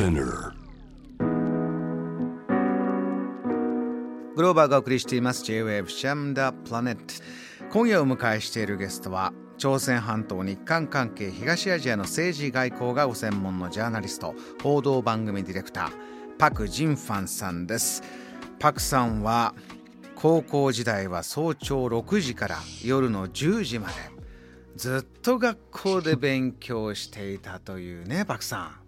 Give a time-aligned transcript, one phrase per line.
[0.00, 0.54] Spinner.
[4.34, 5.44] グローバーがお送りしています。
[5.44, 7.02] J-Wave シャムダプラネット
[7.70, 15.90] 今夜お迎えしているゲストは朝鮮半島日韓関係東アジアの政治外交がご専門のジャーナリスト報道番組ディレクター
[16.38, 18.02] パク・ジンファンさんです。
[18.58, 19.54] パクさんは
[20.14, 23.94] 高校時代は早朝6時から夜の10時まで
[24.76, 28.79] ずっと学校で勉強していたというねパクさん。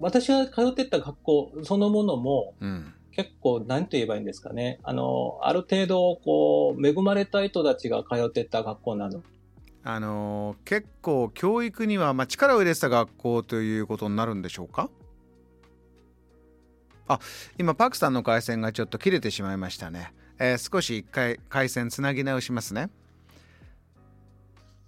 [0.00, 2.94] 私が通ってた学校そのものも、うん。
[3.12, 4.78] 結構、何と言えばいいんですかね。
[4.84, 9.22] あの、ある程度、こう、恵まれた人たちが通ってた学校なの。
[9.82, 14.90] あのー結構教育には、まあ、力を入れてた学校ということになるんでしょうか？
[17.08, 17.18] あ
[17.58, 22.90] 今パクさんの回線がちょっと切れてしまいましたね、えー少し一回回線つなぎ直しますね。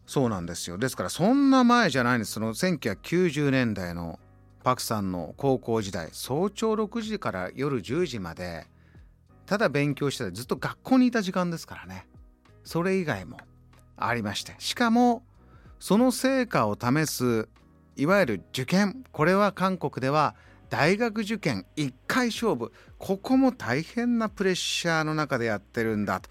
[0.06, 0.76] そうなんですよ。
[0.78, 2.32] ですからそんな前じゃないんです。
[2.32, 4.18] その1990年代の
[4.62, 8.66] パクさんの高校時代早朝6時から夜10時まで
[9.46, 12.06] ただ勉強してたずっと学校にいた時間ですからね。
[12.64, 13.38] それ以外も
[13.96, 14.54] ありまして。
[14.58, 15.24] しかも
[15.80, 17.48] その成果を試す
[17.96, 20.36] いわゆる受験これは韓国では
[20.70, 22.72] 大学受験1回勝負。
[22.98, 26.30] ここも大変なプレッシャーの中でやってるんだと。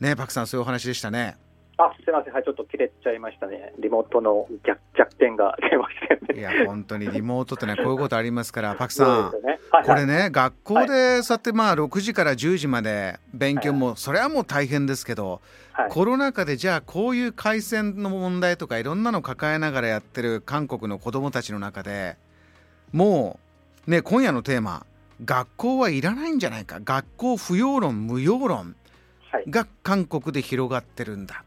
[0.00, 1.38] ねパクさんそういうお話でしたね。
[1.86, 2.34] あ、すみません。
[2.34, 3.72] はい、ちょっと切れちゃいましたね。
[3.78, 6.38] リモートの逆弱点が 出ましたよね。
[6.38, 9.58] いや本当にリモートってね こういうことありますからパクさんね。
[9.70, 9.86] はい、はい。
[9.86, 15.40] これね学校でそうやってまあ6時から10時まで勉強もそれはもう大変ですけど
[15.72, 22.16] はい、コロナ禍でじゃあこういう回線の問題とかいろんなの抱えながらやってる韓国の子どもたちの中で
[22.92, 23.38] も
[23.86, 24.84] うね今夜のテーマ
[25.24, 28.74] 学校はいらないんじゃないか学校不要論無用論
[29.30, 29.44] はい。
[29.48, 31.44] が韓国で広がってるんだ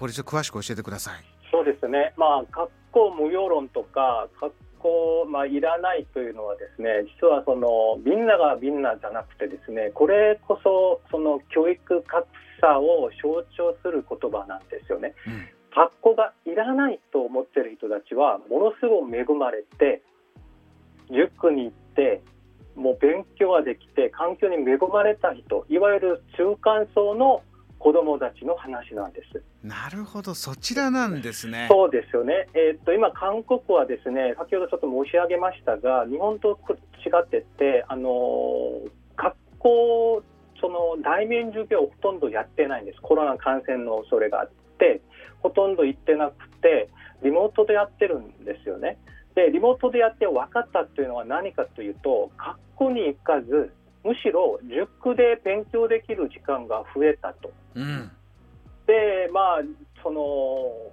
[0.00, 1.14] これちょっと詳しく教えてください。
[1.52, 2.14] そうですね。
[2.16, 7.68] まあ、学校無用論とか、学校、まあ、いらないというのはですね、実はその、
[8.02, 12.26] みんながみんなじゃなくてですね、これこそ、その教育格
[12.62, 15.12] 差を象徴する言葉なんですよね。
[15.26, 20.02] うん学校がいらないと思ってる人たちはものすごく恵まれて
[21.08, 22.22] 塾に行って
[22.74, 27.42] もう勉強ができて環境に恵まれた人いわゆる中間層の
[27.80, 29.42] 子どもたちの話なんです。
[29.64, 31.66] なるほどそちらなんですね。
[31.68, 36.58] そうですよね、えーっと今、韓国はですね先ほどちょっと申し上げましたが日本と
[37.04, 40.22] 違ってて、あのー学校
[40.60, 45.02] その対面授業をほとんどやってないんですコロナ感染の恐れがあって
[45.42, 46.88] ほとんど行ってなくて
[47.22, 48.98] リモートでやってるんですよね。
[49.34, 53.72] でリモートでやって分かったというのは何かというと学校に行かず
[54.04, 57.52] むしろ塾で勉強できる時間が増えたと。
[57.74, 58.10] うん
[58.86, 59.62] でまあ
[60.02, 60.90] その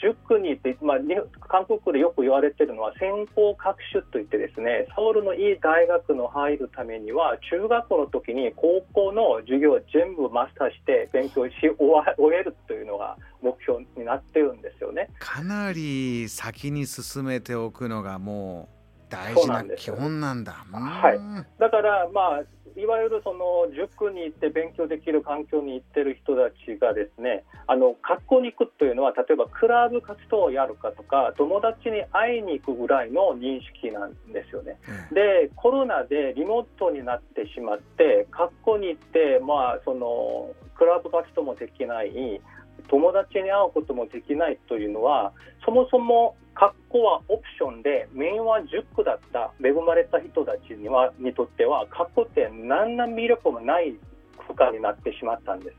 [0.00, 1.16] 塾に行って、まあ、に
[1.48, 15.08] 韓国でよく言われてるのは先行学習といってですねソウルのいい大学の入るためには中学校の時に高校の授業を全部マスターして勉強し終わ終えるというのが目標になってるんですよね。
[15.18, 18.79] かなり先に進めておくのがもう
[19.10, 20.52] 大事なん基本なんだ。
[20.52, 22.42] はいうんだから、まあ、
[22.76, 34.78] いわゆるその塾に行って勉強できる環境に行ってる人たちがですねあの学校に行くというのは例えばクラブ活動をやるかとか友達に会いに行くぐらいの認識なんですよね。
[35.12, 35.14] え
[35.48, 42.40] でコロナでリモートになってしまって学校に行って、まあ、そのクラブ活動もできない
[42.88, 45.32] 友達に会うこともできないというのは
[45.64, 53.94] そもそも学校はオプションでメインは塾だった恵まれた人たちにはにとっては学校って何の魅力もない
[54.38, 55.76] 空間になってしまったんです。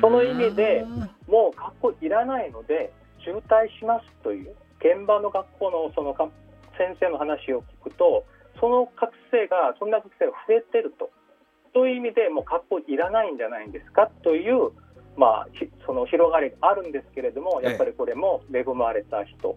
[0.00, 0.84] その意味で
[1.28, 2.92] もう学校いらないので
[3.24, 6.28] 渋滞しますという現場の学校のそのか
[6.76, 8.24] 先生の話を聞くと
[8.60, 11.10] その学生がそんな学生が増えてると。
[11.72, 14.08] という意味でもう学校いらないんじゃないんですか？
[14.22, 14.70] という、
[15.16, 19.56] まあ、ひその広がりがあるんですけれどもやっぱりこれも恵まれた人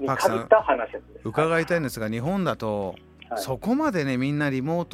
[0.00, 1.02] に限った話です。
[1.24, 2.94] 伺いたいんですが日本だと、
[3.28, 3.42] はい。
[3.42, 4.88] そこまでねみんなリモー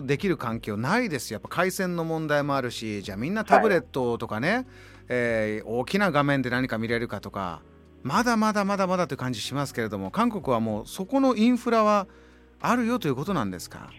[0.00, 1.32] トできる環境ないです。
[1.32, 4.66] よやっぱ回線の問題もあるしじゃあみんなタブレットとかね、
[5.08, 7.62] えー大きな画面で何か見れるかとか
[8.02, 12.06] まだまだまだまだという感じしますけれども韓国はもうそこのインフラは
[12.60, 13.90] あるよということなんですか？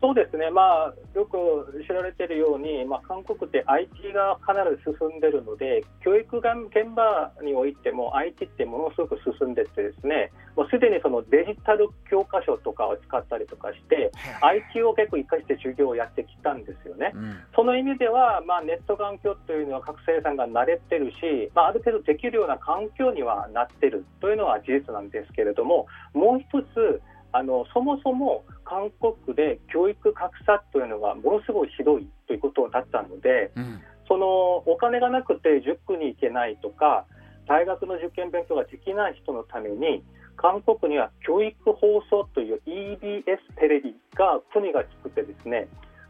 [0.00, 17.10] そうですね、まあ、よく知られているように、まあ、韓国って IT がかなり進んでいるので、教育現場においても IT ってものすごく進んでてですね、もうすでにそのデジタル教科書とかを使ったりとかして、IT を結構生かして授業をやってきたんですよね。
[17.14, 27.02] うん、その意味では、まあ、ネット環境というのは学生さんが慣れてるし、まあ、ある程度できるような環境にはなってるというのは事実なんですけれども、もう一つ、
[27.32, 37.04] あのそもそも韓国で教育格差というのがものすごいひどいということだったので、うん、そのお金がなくて塾に行けないとか
[37.46, 40.02] 大学の受験勉強ができない人のために
[40.36, 43.24] 韓国には教育放送という EBS
[43.58, 45.68] テレビが国が作ってですね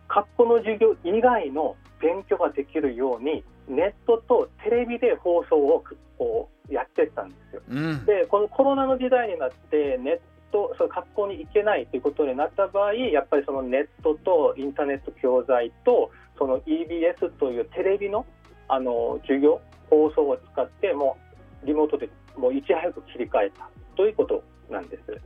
[0.09, 5.85] 学校の授業以外の勉強ができるようにネットとテレビで放送を
[6.17, 7.63] こうやってったんですよ。
[7.69, 10.21] うん、でこのコロナの時代になってネッ
[10.53, 18.25] とその学校に行けないということになった場合やっぱりそのネットとインターネット教材とその EBS というテレビの
[18.69, 21.17] あの授業放送を使っても
[21.65, 25.21] うリモートでもういち早く切り替えたということなんです。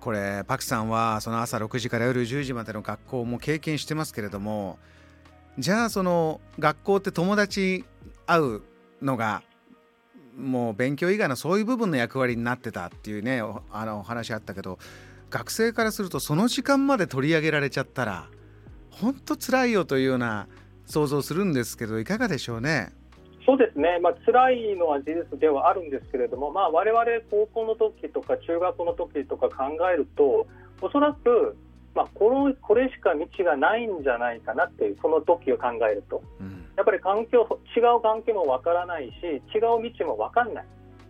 [0.00, 4.78] これパクさんはその朝6時から夜10時までの学校も経験してますけれども
[5.58, 7.84] じゃあその学校って友達
[8.26, 8.62] 会う
[9.00, 9.42] のが
[10.36, 14.78] もう勉強以外のそういう部分の役割になってたっていうねあのお話あったけど
[15.30, 18.28] 学生からするとその時間まで取り上げられちゃったら
[18.90, 20.48] 本当辛いよというような
[20.86, 22.92] 想像するんですけどいかがでしょうね？
[23.44, 30.46] そうですね、まあ辛いのは事実ではあるんですけれども、まあ、我々高校の時とか中学の時とか考えると
[30.80, 31.56] おそらく
[31.94, 37.46] まあ、このこれしか道がないんじゃないかなっていうその時を考えると、うん、やっぱり環境
[37.76, 39.12] 違う環境もわからないし
[39.54, 40.64] 違う道もわかんない。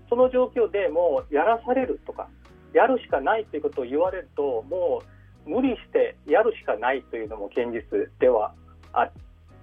[0.09, 2.29] その状況でもうやらされるとか
[2.75, 5.03] やるしかないということを言われるとも
[5.47, 8.53] う無理してやるしかないというのも現実では
[8.93, 9.11] あ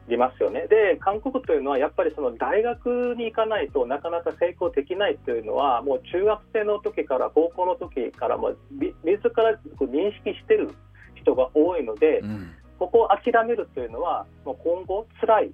[0.07, 0.67] りますよね。
[0.67, 8.93] で韓国というのはやっぱりその大学に行かないとなかなか成功できないというのはもう中学生の時から高校の時からも自
[9.35, 10.71] ら認識してる
[11.15, 15.51] 人が多いので、うん、ここを諦めるというのは、もう今後、辛い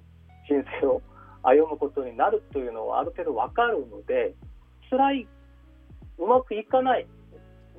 [0.48, 1.02] 人生を
[1.42, 4.34] 歩むことになるというのはある程度分かるので、
[4.90, 5.28] 辛い、
[6.18, 7.06] うまくいかない、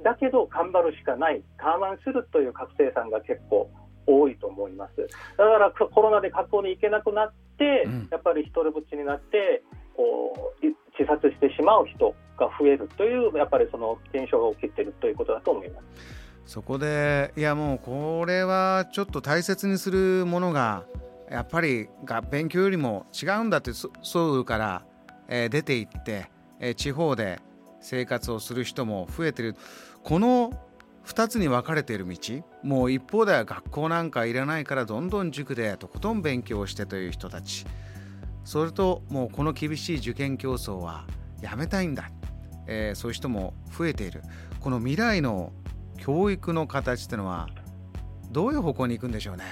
[0.04, 3.70] だけど頑張るしかない、我慢するという学生さんが結構
[4.06, 5.08] 多いと思います。
[5.38, 9.64] だからコロナで学校に行けなくなって、うん、やっぱり一人ぼっちになって、
[9.96, 16.28] こう自殺してしまう人が増えるという、やっぱりその現象が起きているということだと思います。
[16.46, 20.86] そこでいやもうこれはちょっと大切にするものが
[21.30, 24.86] やっぱりが勉強よりも違うんだってそうから、
[25.28, 26.30] え、出ていって、
[26.60, 27.40] え、地方で
[27.82, 29.56] 生活をする人も増えてる。
[30.04, 30.52] この
[31.06, 32.18] 2つに分かれている道
[32.64, 37.66] もう一方では学校なんかいらないからどんどん塾でとことん勉強してという人たち。
[38.44, 41.06] それともうこの厳しい受験競争は
[41.42, 42.10] やめたいんだ、
[42.66, 44.22] えー、そういう人も増えている。
[44.60, 45.52] この未来の
[45.98, 47.50] 教育の形っていうのは
[48.32, 49.44] どういう方向に行くんでしょうね。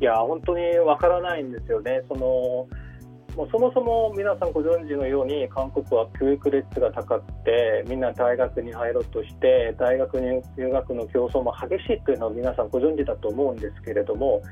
[0.00, 2.02] いや本当にわからないんですよね。
[2.08, 2.66] その
[3.36, 14.42] もうそもそも皆さんご存知のように韓国は教育率が高くてみんな大学に入ろうとして大学入学の競争も激しいというのは皆さんご存知だと思うんですけれども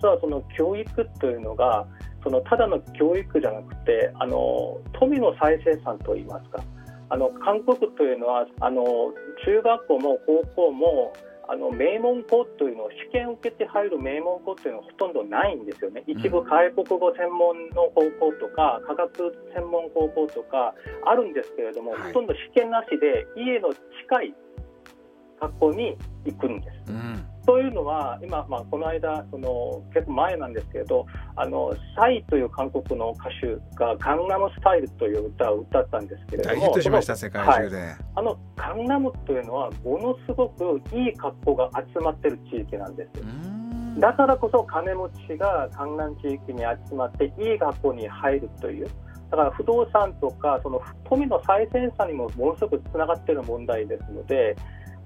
[0.00, 1.86] 実はその教育というのが
[2.22, 6.62] そのただの教育じゃなくてあの富の再生産といいますか
[7.08, 8.84] あの韓国というのはあの
[9.44, 11.12] 中学校も高校も
[11.52, 20.74] あの名門校というのを試験を受けて入る名門校というのはほとんどないんですよね、一部外国語専門の高校とか科学専門高校とか
[21.04, 24.34] あるんですけれども、ほとんど試験なしで家の近い
[25.40, 26.92] 学校に行くんです。
[26.92, 31.06] うんというのは、今、まあ、この間、その結構前なんですけど、
[31.36, 43.10] あのサイという韓国の歌手が、ガンナムスタイルという歌を歌ったんですけれども、ヒットしました、世界中で、はい、あのガンナムというのは、ものすごくいい格好が集まってる地域なんです。
[43.98, 48.88] だからこそ金持ちが江南地域に集まっていい学校に入るという。
[49.30, 54.56] だから不動産とかその富の最先端にもものすごくつながっている問題ですので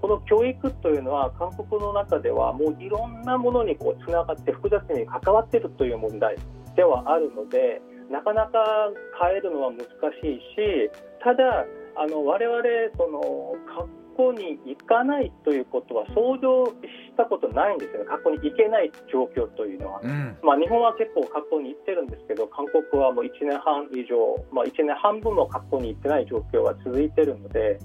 [0.04, 6.36] この教育というのは韓国の中ではもういろんなものにこうつながって複雑に関わっているという問題
[6.76, 7.80] ではあるので
[8.12, 10.90] なかなか変えるのは難しいし
[11.24, 11.64] ただ
[11.96, 12.60] あの我々
[12.98, 24.16] その学校に行かないということは想像したことないんですよね、学校に行けない状況というのは、うん、まあ、日本は結構学校に行ってるんですけど、韓国はもう1年半以上、
[24.52, 27.78] まあ、1年半分も学校に行ってない状況は続いているので、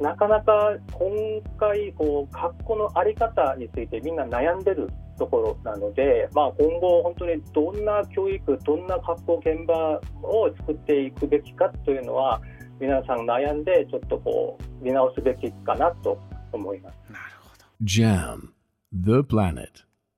[0.00, 1.10] なかなか今
[1.58, 4.88] 回こう格好の在り方についてみんな悩んでる
[5.20, 12.40] ところなので、まあ、今後、本当にどんな教育、どんな格好現場を作っていくべきかというのは、
[12.80, 16.18] 皆さん悩んで、ちょっとこう見直すべきかなと
[16.52, 16.96] 思います。
[17.12, 17.64] なるほど。
[17.84, 18.52] Jam,
[18.94, 19.89] the planet.